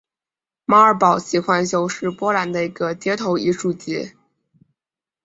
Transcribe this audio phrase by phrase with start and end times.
[0.65, 4.15] 马尔堡奇幻秀是波兰的一个街头艺术节。